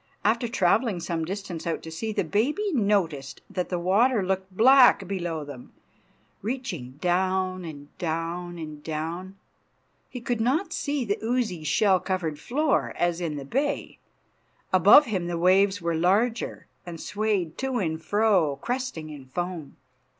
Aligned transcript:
After 0.25 0.47
travelling 0.47 0.99
some 0.99 1.25
distance 1.25 1.67
out 1.67 1.83
to 1.83 1.91
sea 1.91 2.11
the 2.11 2.23
baby 2.23 2.73
noticed 2.73 3.41
that 3.51 3.69
the 3.69 3.77
water 3.77 4.25
looked 4.25 4.49
black 4.57 5.07
below 5.07 5.45
them, 5.45 5.73
reaching 6.41 6.93
down 6.93 7.63
and 7.63 7.95
down 7.99 8.57
and 8.57 8.83
down. 8.83 9.35
He 10.09 10.19
could 10.19 10.41
not 10.41 10.73
see 10.73 11.05
the 11.05 11.19
oozy, 11.23 11.63
shell 11.63 11.99
covered 11.99 12.39
floor, 12.39 12.95
as 12.97 13.21
in 13.21 13.35
the 13.35 13.45
bay. 13.45 13.99
Above 14.73 15.05
him 15.05 15.27
the 15.27 15.37
waves 15.37 15.83
were 15.83 15.93
larger, 15.93 16.65
and 16.83 16.99
swayed 16.99 17.55
to 17.59 17.77
and 17.77 18.01
fro, 18.03 18.57
cresting 18.59 19.11
in 19.11 19.25
foam. 19.27 19.77